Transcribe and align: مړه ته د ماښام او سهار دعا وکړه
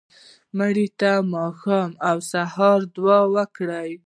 مړه 0.57 0.87
ته 0.99 1.11
د 1.21 1.23
ماښام 1.33 1.91
او 2.09 2.17
سهار 2.31 2.79
دعا 2.95 3.19
وکړه 3.35 3.79